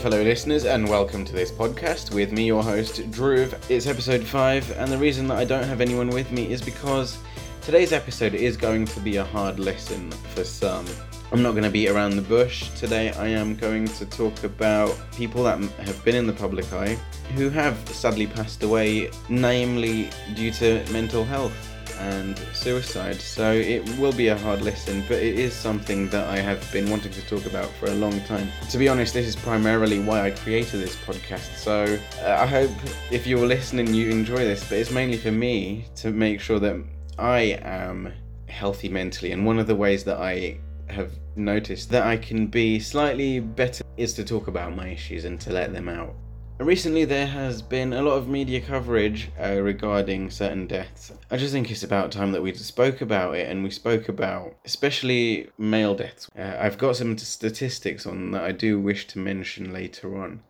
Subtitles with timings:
[0.00, 3.54] fellow listeners, and welcome to this podcast with me, your host, Dhruv.
[3.68, 7.18] It's episode 5, and the reason that I don't have anyone with me is because
[7.60, 10.86] today's episode is going to be a hard listen for some.
[11.32, 12.70] I'm not going to beat around the bush.
[12.70, 16.96] Today, I am going to talk about people that have been in the public eye
[17.34, 21.69] who have sadly passed away, namely due to mental health
[22.00, 23.20] and suicide.
[23.20, 26.88] So it will be a hard listen, but it is something that I have been
[26.90, 28.48] wanting to talk about for a long time.
[28.70, 31.56] To be honest, this is primarily why I created this podcast.
[31.56, 32.70] So uh, I hope
[33.10, 36.76] if you're listening, you enjoy this, but it's mainly for me to make sure that
[37.18, 38.12] I am
[38.48, 39.32] healthy mentally.
[39.32, 40.58] And one of the ways that I
[40.88, 45.40] have noticed that I can be slightly better is to talk about my issues and
[45.42, 46.14] to let them out.
[46.60, 51.10] Recently, there has been a lot of media coverage uh, regarding certain deaths.
[51.30, 54.56] I just think it's about time that we spoke about it, and we spoke about
[54.66, 56.28] especially male deaths.
[56.38, 60.42] Uh, I've got some statistics on that I do wish to mention later on.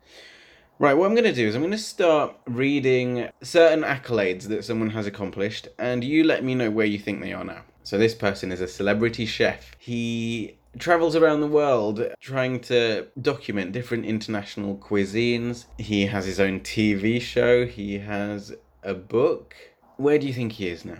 [0.79, 4.65] Right, what I'm going to do is I'm going to start reading certain accolades that
[4.65, 7.61] someone has accomplished, and you let me know where you think they are now.
[7.83, 9.77] So, this person is a celebrity chef.
[9.79, 15.65] He travels around the world trying to document different international cuisines.
[15.77, 19.55] He has his own TV show, he has a book.
[19.97, 20.97] Where do you think he is now?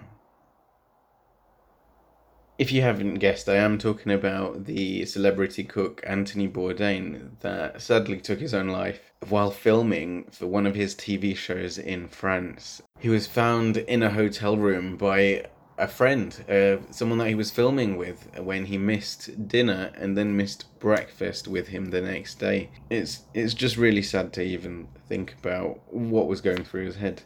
[2.61, 8.19] If you haven't guessed, I am talking about the celebrity cook Anthony Bourdain that sadly
[8.19, 12.83] took his own life while filming for one of his TV shows in France.
[12.99, 15.45] He was found in a hotel room by
[15.81, 20.37] a friend, uh, someone that he was filming with when he missed dinner and then
[20.37, 22.69] missed breakfast with him the next day.
[22.91, 27.23] It's it's just really sad to even think about what was going through his head.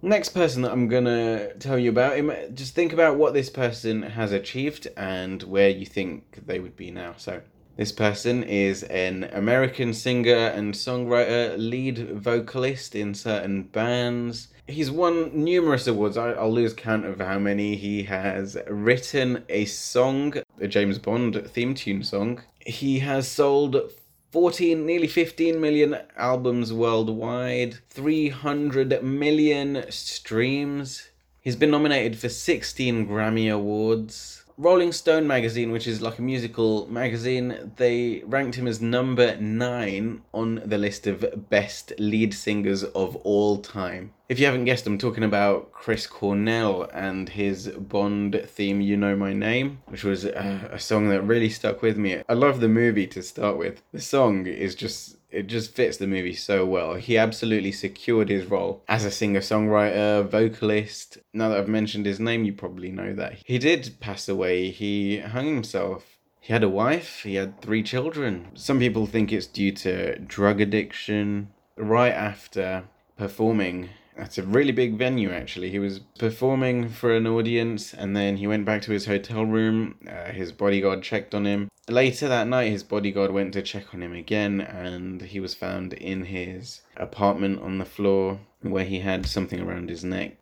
[0.00, 4.32] Next person that I'm gonna tell you about, just think about what this person has
[4.32, 7.14] achieved and where you think they would be now.
[7.18, 7.42] So,
[7.76, 15.30] this person is an American singer and songwriter, lead vocalist in certain bands he's won
[15.32, 16.16] numerous awards.
[16.16, 17.76] I, will lose count of how many.
[17.76, 22.42] He has written a song, a James Bond theme tune song.
[22.60, 23.90] He has sold
[24.32, 31.08] 14, nearly 15 million albums worldwide, 300 million streams.
[31.40, 34.44] He's been nominated for 16 Grammy Awards.
[34.58, 40.22] Rolling Stone magazine, which is like a musical magazine, they ranked him as number nine
[40.32, 44.14] on the list of best lead singers of all time.
[44.30, 49.14] If you haven't guessed, I'm talking about Chris Cornell and his Bond theme, You Know
[49.14, 52.22] My Name, which was a, a song that really stuck with me.
[52.26, 53.82] I love the movie to start with.
[53.92, 56.94] The song is just it just fits the movie so well.
[56.94, 61.18] He absolutely secured his role as a singer songwriter, vocalist.
[61.34, 63.34] Now that I've mentioned his name, you probably know that.
[63.44, 66.16] He did pass away, he hung himself.
[66.40, 68.48] He had a wife, he had three children.
[68.54, 71.50] Some people think it's due to drug addiction.
[71.76, 72.84] Right after
[73.18, 75.70] performing at a really big venue actually.
[75.70, 79.96] He was performing for an audience and then he went back to his hotel room.
[80.08, 81.70] Uh, his bodyguard checked on him.
[81.88, 85.92] Later that night, his bodyguard went to check on him again and he was found
[85.92, 90.36] in his apartment on the floor where he had something around his neck.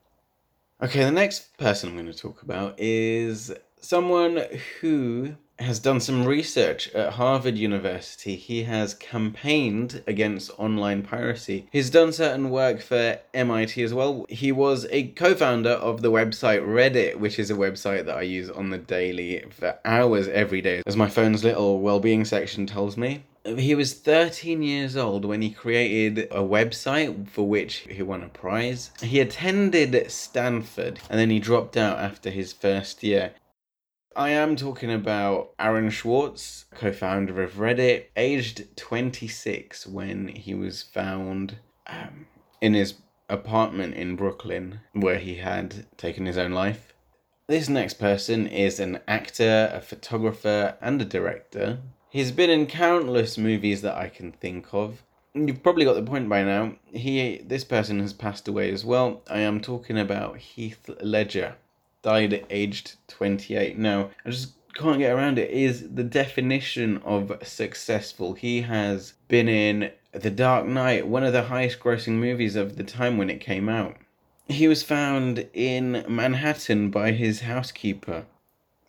[0.83, 4.43] Okay, the next person I'm going to talk about is someone
[4.81, 8.37] who has done some research at Harvard University.
[8.37, 11.69] He has campaigned against online piracy.
[11.71, 14.27] He's done certain work for MIT as well.
[14.29, 18.23] He was a co founder of the website Reddit, which is a website that I
[18.23, 22.67] use on the daily for hours every day, as my phone's little well being section
[22.67, 23.25] tells me.
[23.45, 28.29] He was 13 years old when he created a website for which he won a
[28.29, 28.91] prize.
[29.03, 33.33] He attended Stanford and then he dropped out after his first year.
[34.17, 40.85] I am talking about Aaron Swartz, co founder of Reddit, aged 26 when he was
[40.85, 41.57] found
[41.89, 42.27] um,
[42.61, 42.95] in his
[43.29, 46.95] apartment in Brooklyn where he had taken his own life.
[47.49, 51.81] This next person is an actor, a photographer, and a director.
[52.09, 55.03] He's been in countless movies that I can think of.
[55.35, 56.77] You've probably got the point by now.
[56.93, 59.23] He, this person has passed away as well.
[59.29, 61.57] I am talking about Heath Ledger
[62.05, 63.79] died aged 28.
[63.79, 65.51] No, I just can't get around it.
[65.51, 68.35] Is the definition of successful.
[68.35, 72.85] He has been in The Dark Knight, one of the highest grossing movies of the
[72.85, 73.97] time when it came out.
[74.47, 78.27] He was found in Manhattan by his housekeeper.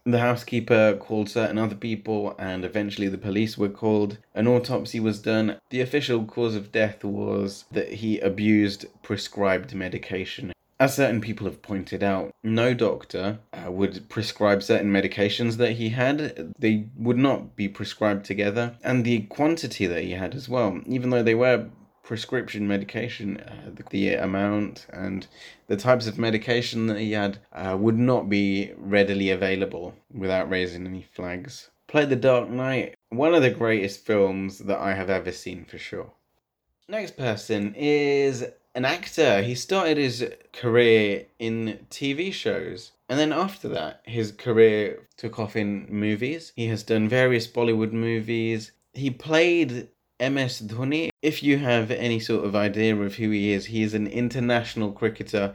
[0.04, 4.18] The housekeeper called certain other people, and eventually the police were called.
[4.36, 5.58] An autopsy was done.
[5.72, 11.62] The official cause of death was that he abused prescribed medication As certain people have
[11.62, 16.54] pointed out, no doctor uh, would prescribe certain medications that he had.
[16.60, 21.12] They would not be prescribed together, and the quantity that he had as well, even
[21.12, 21.70] though they were
[22.04, 25.28] prescription medication, uh, the, the, amount and
[25.68, 30.86] the types of medication that he had uh, would not be readily available without raising
[30.86, 31.70] any flags.
[31.88, 35.78] Play The Dark Knight, one of the greatest films that I have ever seen for
[35.78, 36.12] sure.
[36.88, 38.46] Next person is
[38.76, 39.42] an actor.
[39.42, 42.92] He started his career in TV shows.
[43.08, 46.52] And then after that, his career took off in movies.
[46.56, 48.72] He has done various Bollywood movies.
[48.94, 49.88] He played
[50.20, 51.10] MS Dhoni.
[51.22, 54.92] If you have any sort of idea of who he is, he is an international
[54.92, 55.54] cricketer.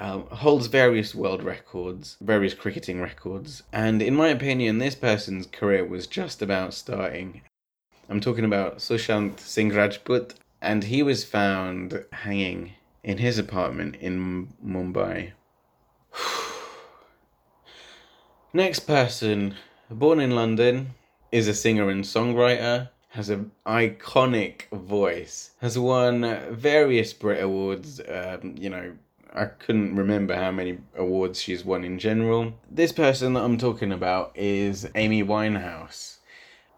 [0.00, 5.84] Um, holds various world records, various cricketing records, and in my opinion, this person's career
[5.84, 7.42] was just about starting.
[8.08, 12.72] I'm talking about Sushant Singh Rajput, and he was found hanging
[13.02, 15.32] in his apartment in Mumbai.
[18.52, 19.56] Next person,
[19.90, 20.94] born in London,
[21.32, 28.54] is a singer and songwriter, has an iconic voice, has won various Brit Awards, um,
[28.56, 28.92] you know,
[29.34, 32.52] I couldn't remember how many awards she's won in general.
[32.70, 36.18] This person that I'm talking about is Amy Winehouse.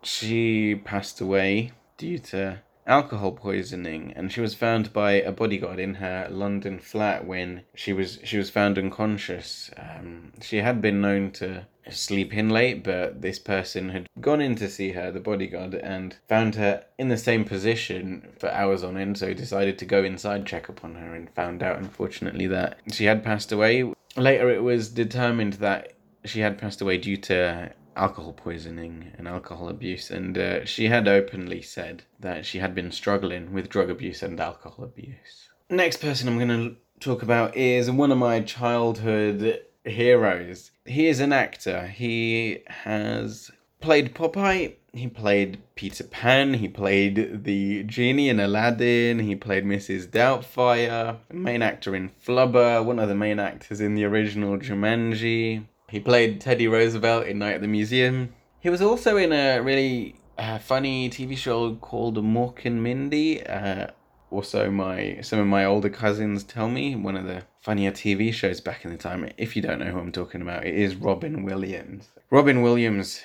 [0.02, 5.94] She passed away due to alcohol poisoning and she was found by a bodyguard in
[5.94, 9.70] her London flat when she was she was found unconscious.
[9.76, 14.54] Um, she had been known to sleep in late, but this person had gone in
[14.56, 18.96] to see her, the bodyguard, and found her in the same position for hours on
[18.96, 23.04] end, so decided to go inside, check upon her, and found out, unfortunately, that she
[23.04, 23.92] had passed away.
[24.16, 25.92] Later, it was determined that
[26.24, 31.08] she had passed away due to alcohol poisoning and alcohol abuse, and uh, she had
[31.08, 35.48] openly said that she had been struggling with drug abuse and alcohol abuse.
[35.70, 40.70] Next person I'm going to talk about is one of my childhood heroes.
[40.84, 41.86] He is an actor.
[41.86, 43.50] He has
[43.80, 44.74] played Popeye.
[44.92, 46.54] He played Peter Pan.
[46.54, 49.18] He played the genie in Aladdin.
[49.18, 50.06] He played Mrs.
[50.06, 51.18] Doubtfire.
[51.32, 52.84] Main actor in Flubber.
[52.84, 55.64] One of the main actors in the original Jumanji.
[55.94, 58.34] He played Teddy Roosevelt in Night at the Museum.
[58.58, 63.46] He was also in a really uh, funny TV show called Mork and Mindy.
[63.46, 63.86] Uh,
[64.28, 68.60] also, my some of my older cousins tell me one of the funnier TV shows
[68.60, 69.30] back in the time.
[69.36, 72.08] If you don't know who I'm talking about, it is Robin Williams.
[72.28, 73.22] Robin Williams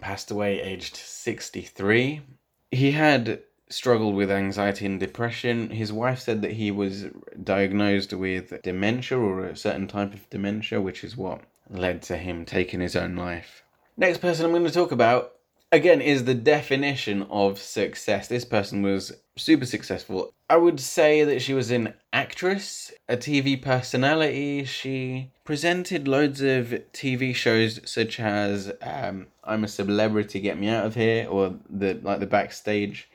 [0.00, 2.22] passed away aged 63.
[2.70, 5.68] He had struggled with anxiety and depression.
[5.68, 7.04] His wife said that he was
[7.44, 12.44] diagnosed with dementia or a certain type of dementia, which is what led to him
[12.44, 13.62] taking his own life.
[13.96, 15.32] Next person I'm going to talk about,
[15.72, 18.28] again, is the definition of success.
[18.28, 20.32] This person was super successful.
[20.50, 24.64] I would say that she was an actress, a TV personality.
[24.64, 30.86] She presented loads of TV shows such as um, I'm a Celebrity, Get Me Out
[30.86, 33.08] of Here, or the like the backstage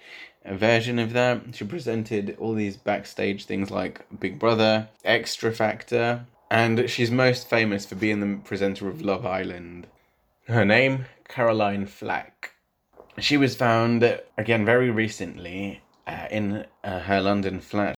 [0.45, 1.41] version of that.
[1.53, 7.83] She presented all these backstage things like Big Brother, Xtra Factor, and she's most famous
[7.83, 9.88] for being the presenter of Love Island.
[10.45, 12.51] Her name, Caroline Flack.
[13.17, 17.95] She was found, again, very recently uh, in uh, her London flat.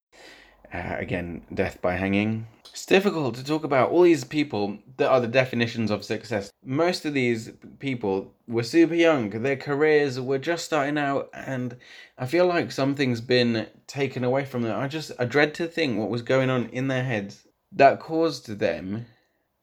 [0.73, 2.47] Uh, again, death by hanging.
[2.71, 6.49] It's difficult to talk about all these people that are the definitions of success.
[6.63, 11.75] Most of these people were super young, their careers were just starting out, and
[12.17, 14.79] I feel like something's been taken away from them.
[14.79, 18.59] I just I dread to think what was going on in their heads that caused
[18.59, 19.07] them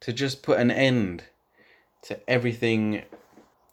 [0.00, 1.24] to just put an end
[2.02, 3.02] to everything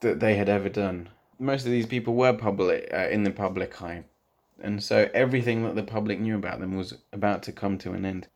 [0.02, 1.10] that they had ever done.
[1.40, 4.04] Most of these people were public uh, in the public eye,
[4.62, 8.06] and so everything that the public knew about them was about to come to an
[8.06, 8.28] end.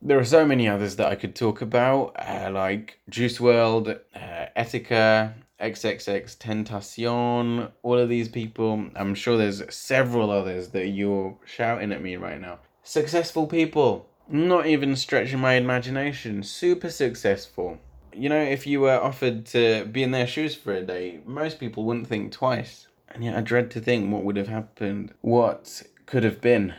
[0.00, 4.46] There are so many others that I could talk about, uh, like Juice WRLD, uh,
[4.56, 8.86] Etika, XXXTentacion, all of these people.
[8.94, 12.60] I'm sure there's several others that you're shouting at me right now.
[12.84, 17.78] Successful people not even stretching my imagination, super successful.
[18.12, 21.58] You know, if you were offered to be in their shoes for a day, most
[21.58, 22.86] people wouldn't think twice.
[23.08, 26.74] And yet I dread to think what would have happened, what could have been.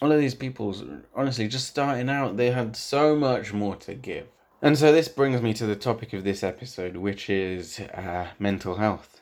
[0.00, 0.74] All of these people,
[1.14, 4.26] honestly, just starting out, they had so much more to give.
[4.62, 8.76] And so this brings me to the topic of this episode, which is uh, mental
[8.76, 9.19] health.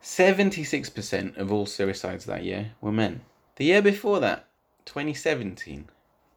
[0.00, 3.22] 76% of all suicides that year were men.
[3.56, 4.46] The year before that,
[4.84, 5.88] 2017,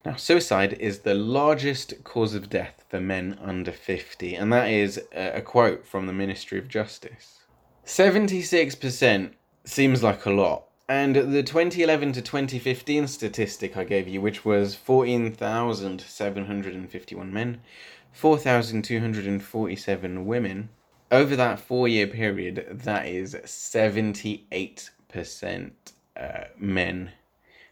[0.03, 4.99] Now, suicide is the largest cause of death for men under 50, and that is
[5.13, 7.41] a quote from the Ministry of Justice.
[7.85, 10.63] 76% seems like a lot.
[10.89, 17.61] And the 2011 to 2015 statistic I gave you, which was 14,751 men,
[18.11, 20.69] 4,247 women,
[21.11, 25.71] over that four year period, that is 78%
[26.17, 27.11] uh, men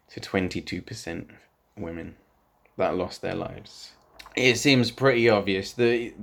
[0.10, 1.30] to 22%
[1.78, 2.16] women
[2.78, 3.92] that lost their lives.
[4.36, 6.14] It seems pretty obvious that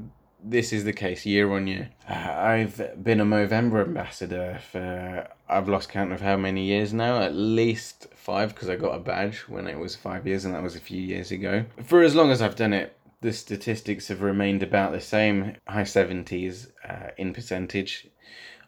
[0.42, 1.90] this is the case year on year.
[2.08, 7.22] Uh, I've been a Movember ambassador for, I've lost count of how many years now,
[7.22, 10.62] at least five, because I got a badge when it was five years, and that
[10.62, 11.64] was a few years ago.
[11.84, 15.82] For as long as I've done it, the statistics have remained about the same, high
[15.82, 18.08] 70s uh, in percentage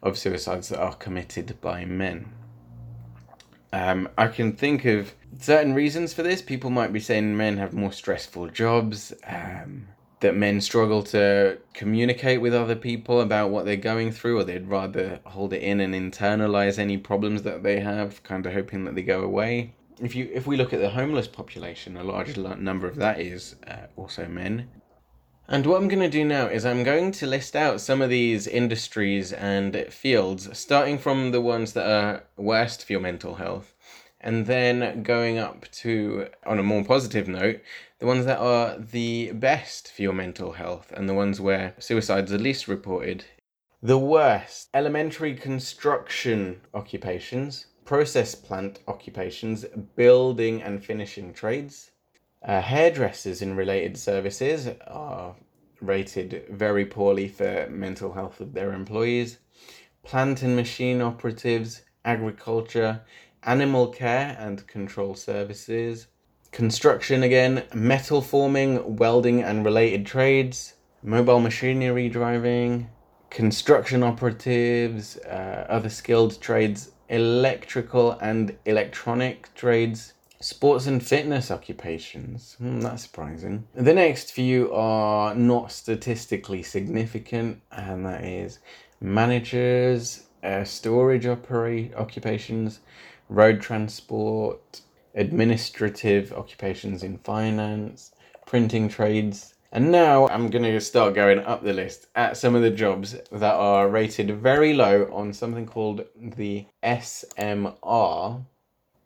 [0.03, 2.33] of suicides that are committed by men.
[3.73, 6.41] Um, I can think of certain reasons for this.
[6.41, 9.87] People might be saying men have more stressful jobs, um,
[10.21, 14.67] that men struggle to communicate with other people about what they're going through, or they'd
[14.67, 18.95] rather hold it in and internalize any problems that they have, kind of hoping that
[18.95, 19.73] they go away.
[19.99, 23.55] If you if we look at the homeless population, a large number of that is
[23.67, 24.69] uh, also men.
[25.47, 28.09] And what I'm going to do now is I'm going to list out some of
[28.09, 33.75] these industries and fields, starting from the ones that are worst for your mental health,
[34.21, 37.59] and then going up to, on a more positive note,
[38.01, 42.33] the ones that are the best for your mental health and the ones where suicides
[42.33, 43.23] are least reported.
[43.83, 49.65] The worst elementary construction occupations, process plant occupations,
[49.95, 51.91] building and finishing trades.
[52.43, 55.35] Uh, hairdressers in related services are
[55.79, 59.37] rated very poorly for mental health of their employees.
[60.01, 63.01] Plant and machine operatives, agriculture,
[63.43, 66.07] animal care and control services,
[66.51, 72.89] construction again, metal forming, welding and related trades, mobile machinery driving,
[73.29, 82.55] construction operatives, uh, other skilled trades, electrical and electronic trades, sports and fitness occupations.
[82.57, 83.67] Hmm, that's surprising.
[83.73, 88.59] The next few are not statistically significant, and that is
[88.99, 92.79] managers, uh, storage operate occupations,
[93.29, 94.81] road transport,
[95.15, 98.11] administrative occupations in finance,
[98.45, 99.53] printing trades.
[99.71, 103.15] And now I'm going to start going up the list at some of the jobs
[103.31, 108.43] that are rated very low on something called the SMR.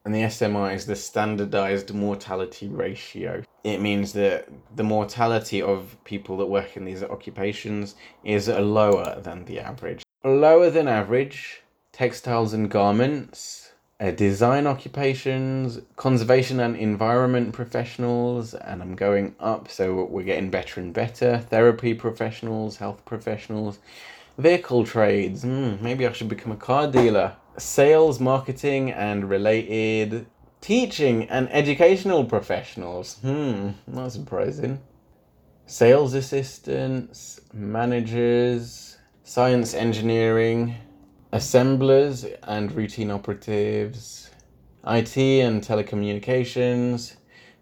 [0.03, 3.43] And the SMR is the standardized mortality ratio.
[3.63, 9.45] It means that the mortality of people that work in these occupations is lower than
[9.45, 10.03] the average.
[10.23, 18.95] Lower than average, textiles and garments, uh, design occupations, conservation and environment professionals, and I'm
[18.95, 21.39] going up, so we're getting better and better.
[21.39, 23.79] Therapy professionals, health professionals,
[24.37, 25.45] vehicle trades.
[25.45, 27.37] Mm, maybe I should become a car dealer.
[27.57, 30.27] Sales, marketing, and related.
[30.59, 33.19] Teaching and educational professionals.
[33.21, 34.81] Hmm, not surprising.
[35.67, 40.75] Sales assistants, managers, science engineering,
[41.35, 44.31] assemblers and routine operatives,
[44.87, 47.17] IT and telecommunications,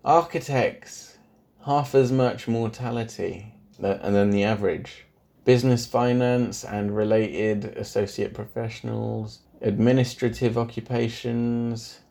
[0.05, 1.17] architects,
[1.65, 5.05] half as much mortality than the average,
[5.43, 12.01] business finance and related associate professionals, administrative occupations.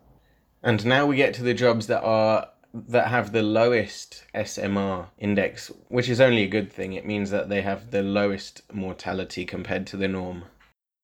[0.64, 5.70] And now we get to the jobs that are that have the lowest SMR index,
[5.88, 6.94] which is only a good thing.
[6.94, 10.44] It means that they have the lowest mortality compared to the norm.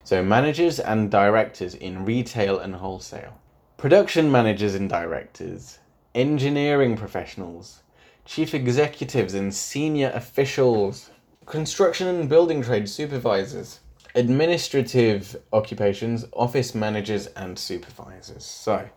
[0.09, 3.39] So, managers and directors in retail and wholesale,
[3.77, 5.81] production managers and directors,
[6.15, 7.83] engineering professionals,
[8.25, 11.11] chief executives and senior officials,
[11.45, 13.81] construction and building trade supervisors,
[14.15, 18.47] administrative occupations, office managers, and supervisors.
[18.47, 18.89] So,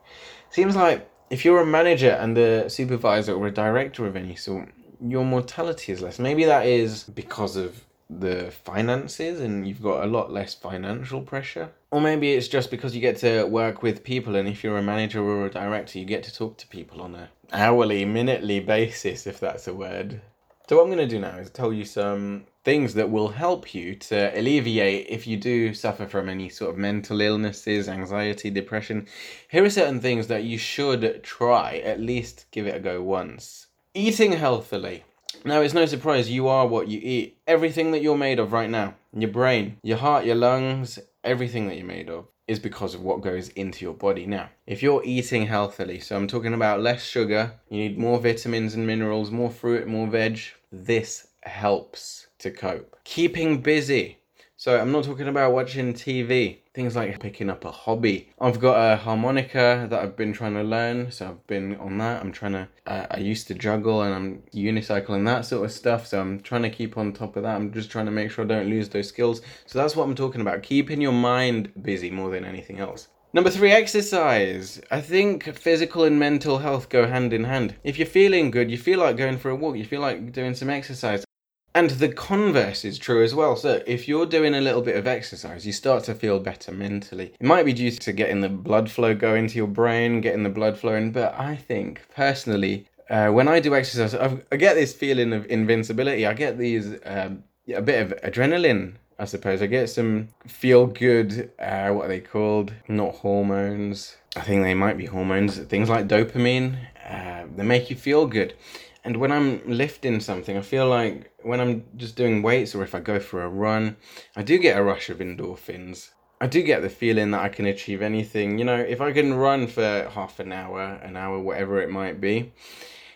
[0.50, 4.70] seems like if you're a manager and a supervisor or a director of any sort,
[5.06, 6.20] your mortality is less.
[6.20, 7.84] Maybe that is because of
[8.20, 11.72] the finances and you've got a lot less financial pressure.
[11.92, 14.84] Or maybe it's just because you get to work with people and if you're a
[14.84, 19.28] manager or a director, you get to talk to people on a hourly, minutely basis,
[19.28, 20.22] if that's a word.
[20.68, 23.74] So what I'm going to do now is tell you some things that will help
[23.74, 29.08] you to alleviate if you do suffer from any sort of mental illnesses, anxiety, depression.
[29.50, 33.68] Here are certain things that you should try, at least give it a go once.
[33.94, 35.04] Eating healthily.
[35.46, 37.38] Now, it's no surprise you are what you eat.
[37.48, 41.78] Everything that you're made of right now, your brain, your heart, your lungs, everything that
[41.78, 44.26] you're made of is because of what goes into your body.
[44.26, 48.74] Now, if you're eating healthily, so I'm talking about less sugar, you need more vitamins
[48.74, 50.40] and minerals, more fruit, more veg,
[50.72, 52.98] this helps to cope.
[53.04, 54.18] Keeping busy.
[54.62, 56.60] So I'm not talking about watching TV.
[56.76, 58.30] Things like picking up a hobby.
[58.40, 62.22] I've got a harmonica that I've been trying to learn, so I've been on that.
[62.22, 62.68] I'm trying to.
[62.86, 66.62] Uh, I used to juggle and I'm unicycling that sort of stuff, so I'm trying
[66.62, 67.56] to keep on top of that.
[67.56, 69.42] I'm just trying to make sure I don't lose those skills.
[69.66, 70.62] So that's what I'm talking about.
[70.62, 73.08] Keeping your mind busy more than anything else.
[73.34, 74.80] Number three, exercise.
[74.92, 77.74] I think physical and mental health go hand in hand.
[77.84, 80.54] If you're feeling good, you feel like going for a walk, you feel like doing
[80.54, 81.26] some exercise.
[81.74, 83.56] And the converse is true as well.
[83.56, 87.34] So if you're doing a little bit of exercise, you start to feel better mentally.
[87.40, 90.50] It might be due to getting the blood flow going to your brain, getting the
[90.50, 94.94] blood flowing, but I think personally, uh, when I do exercise, I've, i get this
[94.94, 96.26] feeling of invincibility.
[96.26, 98.96] I get these um, a bit of adrenaline.
[99.20, 101.52] I suppose I get some feel good.
[101.60, 102.74] Uh, what are they called?
[102.88, 104.18] Not hormones.
[104.36, 105.58] I think they might be hormones.
[105.58, 106.78] Things like dopamine.
[107.08, 108.56] Uh, they make you feel good.
[109.04, 112.94] And when I'm lifting something, I feel like when I'm just doing weights or if
[112.94, 113.98] I go for a run,
[114.36, 116.12] I do get a rush of endorphins.
[116.40, 118.60] I do get the feeling that I can achieve anything.
[118.60, 122.22] You know, if I can run for half an hour, an hour, whatever it might
[122.22, 122.54] be,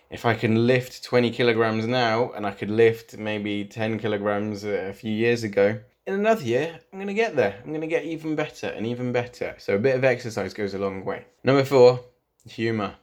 [0.09, 4.93] if I can lift 20 kilograms now and I could lift maybe 10 kilograms a
[4.93, 7.59] few years ago, in another year, I'm going to get there.
[7.63, 9.55] I'm going to get even better and even better.
[9.57, 11.25] So a bit of exercise goes a long way.
[11.43, 12.01] Number four,
[12.47, 12.95] humor.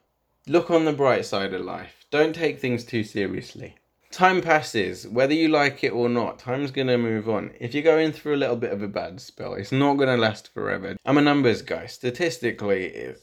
[0.46, 3.74] Look on the bright side of life don't take things too seriously.
[4.10, 7.52] Time passes, whether you like it or not, time's gonna move on.
[7.58, 10.52] If you're going through a little bit of a bad spell, it's not gonna last
[10.52, 10.94] forever.
[11.06, 11.86] I'm a numbers guy.
[11.86, 13.14] Statistically,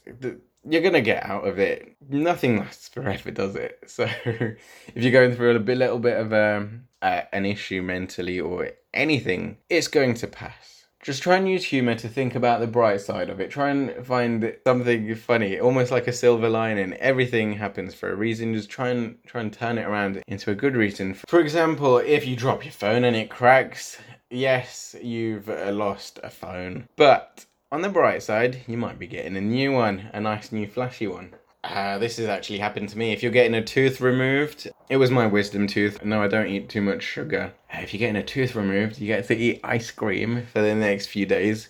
[0.68, 1.96] you're gonna get out of it.
[2.08, 3.78] Nothing lasts forever, does it?
[3.86, 4.56] So, if
[4.96, 9.86] you're going through a little bit of a, um, an issue mentally or anything, it's
[9.86, 10.69] going to pass
[11.02, 13.50] just try and use humor to think about the bright side of it.
[13.50, 16.92] Try and find something funny, almost like a silver lining.
[16.94, 18.54] Everything happens for a reason.
[18.54, 21.14] Just try and try and turn it around into a good reason.
[21.14, 26.30] For example, if you drop your phone and it cracks, yes, you've uh, lost a
[26.30, 26.86] phone.
[26.96, 30.66] But on the bright side, you might be getting a new one, a nice new
[30.66, 31.34] flashy one.
[31.62, 33.12] Uh, this has actually happened to me.
[33.12, 36.02] If you're getting a tooth removed, it was my wisdom tooth.
[36.04, 37.52] No, I don't eat too much sugar.
[37.72, 40.74] Uh, if you're getting a tooth removed, you get to eat ice cream for the
[40.74, 41.68] next few days,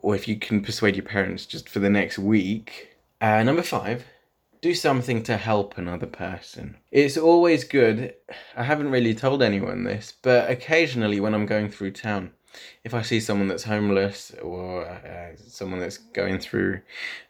[0.00, 2.96] or if you can persuade your parents just for the next week.
[3.20, 4.04] Uh, number five,
[4.62, 6.76] do something to help another person.
[6.90, 8.14] It's always good.
[8.56, 12.32] I haven't really told anyone this, but occasionally when I'm going through town,
[12.84, 16.80] if I see someone that's homeless or uh, someone that's going through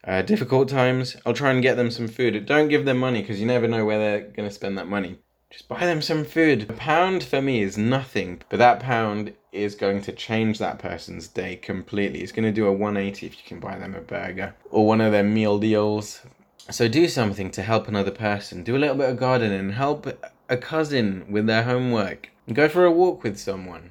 [0.05, 2.47] uh, difficult times, I'll try and get them some food.
[2.47, 5.19] Don't give them money because you never know where they're going to spend that money.
[5.51, 6.69] Just buy them some food.
[6.69, 11.29] A pound for me is nothing, but that pound is going to change that person's
[11.29, 12.21] day completely.
[12.21, 15.01] It's going to do a 180 if you can buy them a burger or one
[15.01, 16.21] of their meal deals.
[16.71, 18.65] So do something to help another person.
[18.65, 19.71] Do a little bit of gardening.
[19.71, 20.07] Help
[20.49, 22.31] a cousin with their homework.
[22.53, 23.91] Go for a walk with someone.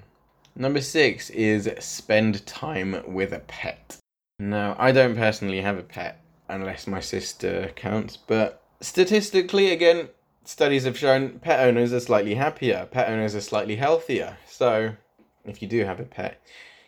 [0.57, 3.97] Number six is spend time with a pet.
[4.39, 10.07] Now, I don't personally have a pet unless my sister counts, but statistically, again,
[10.45, 14.37] studies have shown pet owners are slightly happier, pet owners are slightly healthier.
[14.47, 14.93] So,
[15.43, 16.41] if you do have a pet,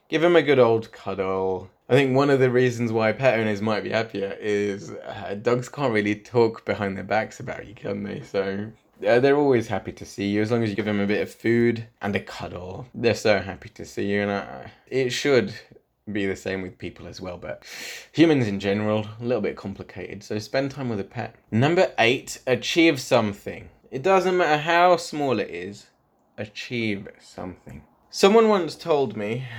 [0.08, 1.70] give them a good old cuddle.
[1.90, 5.68] I think one of the reasons why pet owners might be happier is uh, dogs
[5.68, 8.22] can't really talk behind their backs about you, can they?
[8.22, 8.72] So
[9.06, 11.22] uh, they're always happy to see you as long as you give them a bit
[11.22, 12.88] of food and a cuddle.
[12.94, 15.54] They're so happy to see you, and I, it should
[16.12, 17.38] be the same with people as well.
[17.38, 17.64] But
[18.12, 20.24] humans in general, a little bit complicated.
[20.24, 21.36] So spend time with a pet.
[21.52, 23.70] Number eight, achieve something.
[23.92, 25.88] It doesn't matter how small it is.
[26.38, 27.84] Achieve something.
[28.10, 29.46] Someone once told me.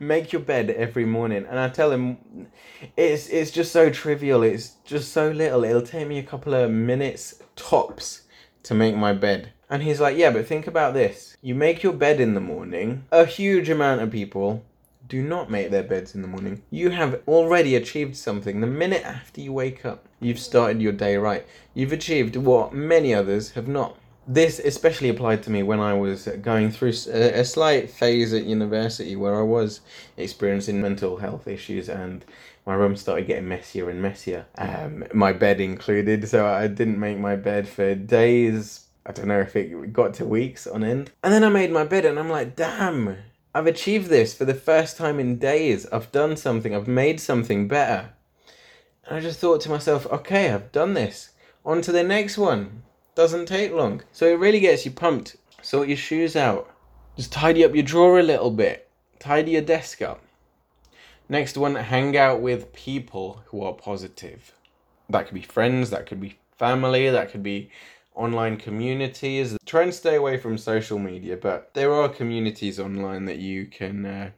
[0.00, 2.16] make your bed every morning and i tell him
[2.96, 6.70] it's it's just so trivial it's just so little it'll take me a couple of
[6.70, 8.22] minutes tops
[8.64, 9.52] to make my bed.
[9.70, 11.36] And he's like, Yeah, but think about this.
[11.40, 14.64] You make your bed in the morning, a huge amount of people
[15.08, 16.62] do not make their beds in the morning.
[16.70, 18.60] You have already achieved something.
[18.60, 21.46] The minute after you wake up, you've started your day right.
[21.74, 23.98] You've achieved what many others have not.
[24.26, 28.44] This especially applied to me when I was going through a, a slight phase at
[28.44, 29.82] university where I was
[30.16, 32.24] experiencing mental health issues and
[32.66, 36.28] my room started getting messier and messier, um, my bed included.
[36.28, 38.86] So I didn't make my bed for days.
[39.06, 41.10] I don't know if it got to weeks on end.
[41.22, 43.16] And then I made my bed and I'm like, damn,
[43.54, 45.86] I've achieved this for the first time in days.
[45.92, 48.10] I've done something, I've made something better.
[49.06, 51.30] And I just thought to myself, okay, I've done this.
[51.66, 52.82] On to the next one.
[53.14, 54.02] Doesn't take long.
[54.12, 55.36] So it really gets you pumped.
[55.62, 56.70] Sort your shoes out.
[57.16, 58.90] Just tidy up your drawer a little bit.
[59.20, 60.20] Tidy your desk up.
[61.28, 64.52] Next one, hang out with people who are positive.
[65.08, 67.70] That could be friends, that could be family, that could be
[68.14, 69.56] online communities.
[69.64, 74.04] Try and stay away from social media, but there are communities online that you can
[74.04, 74.30] uh,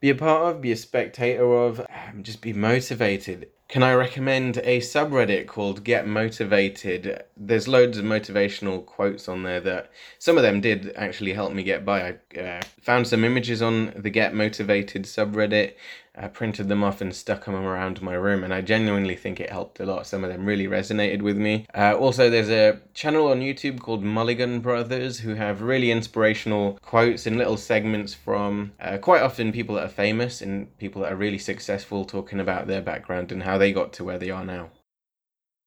[0.00, 3.48] be a part of, be a spectator of, um, just be motivated.
[3.68, 7.24] Can I recommend a subreddit called Get Motivated?
[7.36, 11.62] There's loads of motivational quotes on there that some of them did actually help me
[11.62, 12.18] get by.
[12.34, 15.74] I uh, found some images on the Get Motivated subreddit
[16.16, 19.50] I printed them off and stuck them around my room, and I genuinely think it
[19.50, 20.06] helped a lot.
[20.06, 21.66] Some of them really resonated with me.
[21.74, 27.26] Uh, also, there's a channel on YouTube called Mulligan Brothers who have really inspirational quotes
[27.26, 31.16] and little segments from uh, quite often people that are famous and people that are
[31.16, 34.70] really successful talking about their background and how they got to where they are now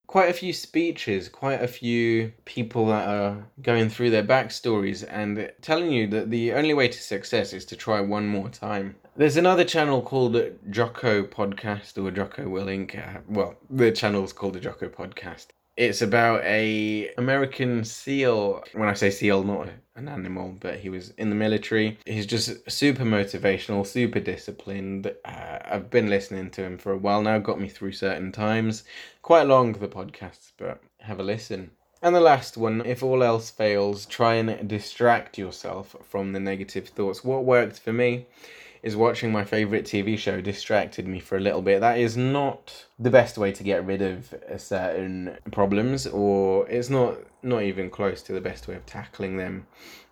[0.07, 5.51] quite a few speeches, quite a few people that are going through their backstories and
[5.61, 8.95] telling you that the only way to success is to try one more time.
[9.17, 12.95] There's another channel called Jocko Podcast or Jocko Willink.
[12.95, 15.47] Uh, well, the channel's called the Jocko Podcast.
[15.75, 18.63] It's about a American SEAL.
[18.73, 21.97] When I say SEAL, not an animal, but he was in the military.
[22.05, 25.11] He's just super motivational, super disciplined.
[25.25, 27.39] Uh, I've been listening to him for a while now.
[27.39, 28.83] Got me through certain times.
[29.23, 31.71] Quite long the podcasts, but have a listen.
[32.03, 36.89] And the last one, if all else fails, try and distract yourself from the negative
[36.89, 37.23] thoughts.
[37.23, 38.27] What worked for me
[38.83, 41.81] is watching my favourite TV show distracted me for a little bit.
[41.81, 47.17] That is not the best way to get rid of certain problems, or it's not
[47.47, 49.65] not even close to the best way of tackling them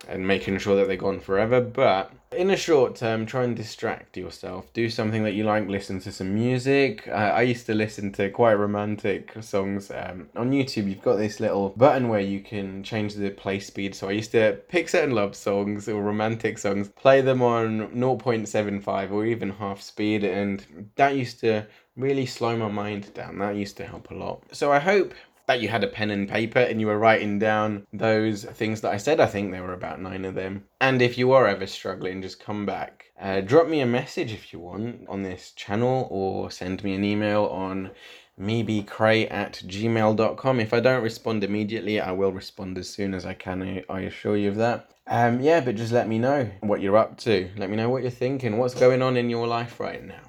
[0.08, 1.62] and making sure that they're gone forever.
[1.62, 4.72] But in a short term, try and distract yourself.
[4.74, 5.68] Do something that you like.
[5.68, 7.08] Listen to some music.
[7.08, 9.92] I, I used to listen to quite romantic songs.
[9.92, 13.96] Um, on YouTube, you've got this little button where you can change the play speed.
[13.96, 19.12] So I used to pick certain love songs or romantic songs, play them on 0.75
[19.12, 23.40] or even half speed, and that used to really slow my mind down.
[23.40, 24.44] That used to help a lot.
[24.52, 25.14] So I hope
[25.48, 28.92] that you had a pen and paper and you were writing down those things that
[28.92, 29.20] I said.
[29.20, 30.66] I think there were about nine of them.
[30.82, 33.12] And if you are ever struggling, just come back.
[33.20, 37.04] Uh, drop me a message if you want on this channel or send me an
[37.04, 37.92] email on
[38.40, 40.60] mebcray at gmail.com.
[40.60, 43.84] If I don't respond immediately, I will respond as soon as I can.
[43.90, 44.92] I assure you of that.
[45.08, 47.50] Um, yeah, but just let me know what you're up to.
[47.58, 50.22] Let me know what you're thinking, what's going on in your life right now.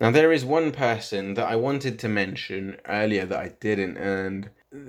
[0.00, 4.48] Now, there is one person that I wanted to mention earlier that I didn't, and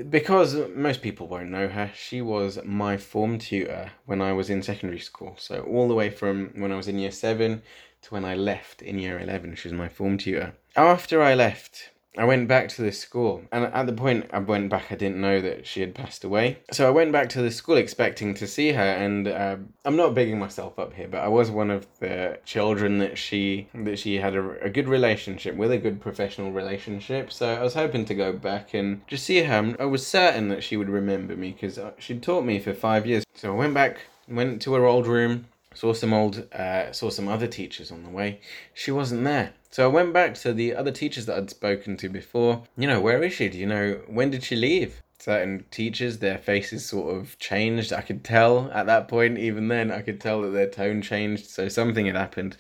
[0.10, 4.64] because most people won't know her, she was my form tutor when I was in
[4.64, 5.36] secondary school.
[5.38, 7.62] So, all the way from when I was in year seven
[8.04, 10.54] to when I left in year 11, she was my form tutor.
[10.78, 14.70] After I left, I went back to the school, and at the point I went
[14.70, 16.58] back, I didn't know that she had passed away.
[16.72, 20.14] So I went back to the school expecting to see her, and uh, I'm not
[20.14, 24.16] bigging myself up here, but I was one of the children that she that she
[24.16, 27.32] had a, a good relationship with, a good professional relationship.
[27.32, 29.76] So I was hoping to go back and just see her.
[29.80, 33.24] I was certain that she would remember me because she'd taught me for five years.
[33.36, 37.30] So I went back, went to her old room, saw some old, uh, saw some
[37.30, 38.42] other teachers on the way.
[38.74, 39.54] She wasn't there.
[39.72, 42.64] So I went back to the other teachers that I'd spoken to before.
[42.78, 43.48] You know, where is she?
[43.48, 45.02] Do you know when did she leave?
[45.18, 47.94] Certain teachers, their faces sort of changed.
[47.94, 51.46] I could tell at that point, even then, I could tell that their tone changed.
[51.48, 52.58] So something had happened.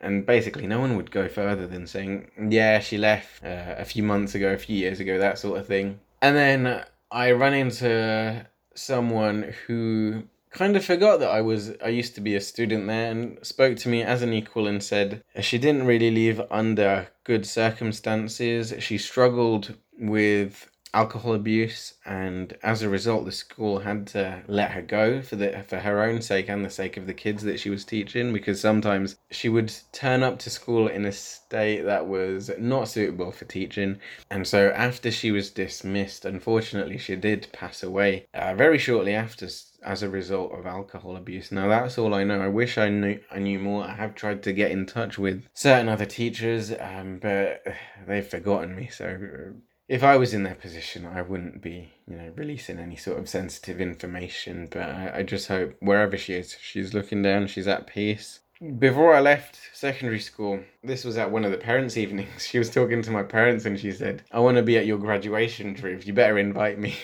[0.00, 4.02] And basically, no one would go further than saying, yeah, she left uh, a few
[4.02, 6.00] months ago, a few years ago, that sort of thing.
[6.22, 12.14] And then I run into someone who kind of forgot that I was I used
[12.16, 15.58] to be a student there and spoke to me as an equal and said she
[15.58, 18.74] didn't really leave under good circumstances.
[18.78, 24.82] She struggled with alcohol abuse, and as a result, the school had to let her
[24.82, 27.70] go for the for her own sake and the sake of the kids that she
[27.70, 28.32] was teaching.
[28.32, 33.32] Because sometimes she would turn up to school in a state that was not suitable
[33.32, 33.98] for teaching,
[34.30, 39.48] and so after she was dismissed, unfortunately, she did pass away uh, very shortly after
[39.82, 41.50] as a result of alcohol abuse.
[41.50, 42.40] Now that's all I know.
[42.40, 43.84] I wish I knew I knew more.
[43.84, 47.62] I have tried to get in touch with certain other teachers, um, but
[48.06, 48.88] they've forgotten me.
[48.88, 49.54] So
[49.90, 53.28] if I was in their position, I wouldn't be, you know, releasing any sort of
[53.28, 54.68] sensitive information.
[54.70, 58.38] But I, I just hope wherever she is, she's looking down, she's at peace.
[58.78, 62.46] Before I left secondary school, this was at one of the parents' evenings.
[62.46, 64.98] She was talking to my parents and she said, I want to be at your
[64.98, 65.98] graduation, Drew.
[66.00, 66.94] You better invite me.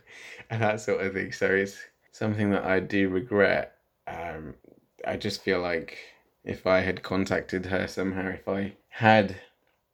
[0.50, 1.32] and that sort of thing.
[1.32, 1.78] So it's
[2.12, 3.78] something that I do regret.
[4.06, 4.54] Um,
[5.06, 5.96] I just feel like
[6.44, 9.34] if I had contacted her somehow, if I had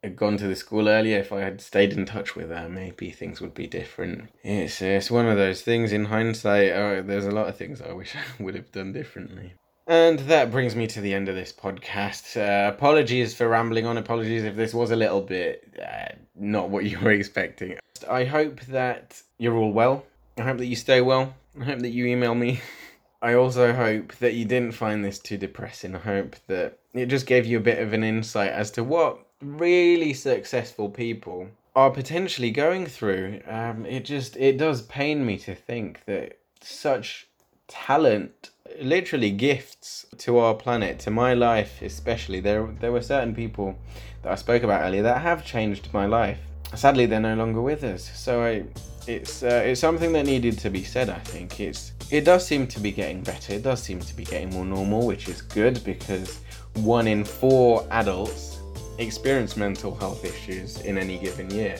[0.03, 3.11] had gone to the school earlier, if I had stayed in touch with her, maybe
[3.11, 4.29] things would be different.
[4.43, 5.91] It's it's one of those things.
[5.91, 9.53] In hindsight, oh, there's a lot of things I wish I would have done differently.
[9.87, 12.37] And that brings me to the end of this podcast.
[12.37, 13.97] Uh, apologies for rambling on.
[13.97, 17.77] Apologies if this was a little bit uh, not what you were expecting.
[18.09, 20.05] I hope that you're all well.
[20.37, 21.35] I hope that you stay well.
[21.59, 22.61] I hope that you email me.
[23.21, 25.95] I also hope that you didn't find this too depressing.
[25.95, 29.19] I hope that it just gave you a bit of an insight as to what
[29.41, 33.41] really successful people are potentially going through.
[33.47, 37.27] Um, it just it does pain me to think that such
[37.67, 38.51] talent,
[38.81, 42.39] literally gifts to our planet, to my life especially.
[42.39, 43.77] There there were certain people
[44.23, 46.39] that I spoke about earlier that have changed my life.
[46.75, 48.09] Sadly, they're no longer with us.
[48.17, 48.63] So I,
[49.07, 51.09] it's uh, it's something that needed to be said.
[51.09, 53.53] I think it's it does seem to be getting better.
[53.53, 56.39] It does seem to be getting more normal, which is good because
[56.75, 58.60] one in four adults
[58.97, 61.77] experience mental health issues in any given year.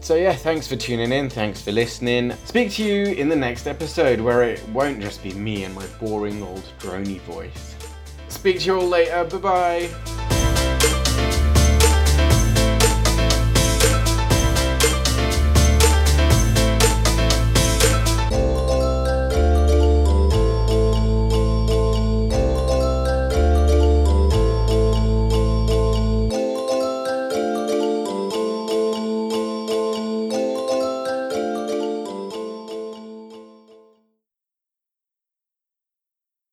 [0.00, 2.32] So, yeah, thanks for tuning in, thanks for listening.
[2.44, 5.86] Speak to you in the next episode where it won't just be me and my
[6.00, 7.74] boring old drony voice.
[8.28, 10.25] Speak to you all later, bye bye.